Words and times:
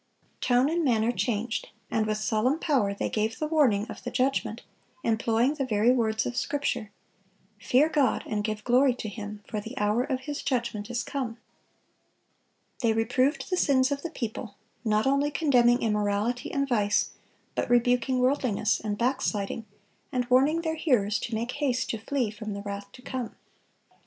Tone 0.41 0.67
and 0.67 0.83
manner 0.83 1.11
changed, 1.11 1.67
and 1.91 2.07
with 2.07 2.17
solemn 2.17 2.57
power 2.57 2.91
they 2.91 3.07
gave 3.07 3.37
the 3.37 3.45
warning 3.45 3.85
of 3.85 4.03
the 4.03 4.09
judgment, 4.09 4.63
employing 5.03 5.53
the 5.53 5.63
very 5.63 5.91
words 5.91 6.25
of 6.25 6.35
Scripture, 6.35 6.89
"Fear 7.59 7.87
God, 7.89 8.23
and 8.25 8.43
give 8.43 8.63
glory 8.63 8.95
to 8.95 9.07
Him; 9.07 9.43
for 9.47 9.61
the 9.61 9.77
hour 9.77 10.01
of 10.03 10.21
His 10.21 10.41
judgment 10.41 10.89
is 10.89 11.03
come." 11.03 11.37
They 12.81 12.93
reproved 12.93 13.51
the 13.51 13.57
sins 13.57 13.91
of 13.91 14.01
the 14.01 14.09
people, 14.09 14.55
not 14.83 15.05
only 15.05 15.29
condemning 15.29 15.83
immorality 15.83 16.51
and 16.51 16.67
vice, 16.67 17.11
but 17.53 17.69
rebuking 17.69 18.17
worldliness 18.17 18.79
and 18.79 18.97
backsliding, 18.97 19.67
and 20.11 20.27
warning 20.31 20.61
their 20.63 20.77
hearers 20.77 21.19
to 21.19 21.35
make 21.35 21.51
haste 21.51 21.91
to 21.91 21.99
flee 21.99 22.31
from 22.31 22.53
the 22.53 22.61
wrath 22.63 22.91
to 22.93 23.03
come. 23.03 23.35